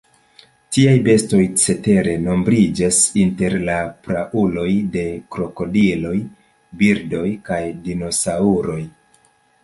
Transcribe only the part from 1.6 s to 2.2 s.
cetere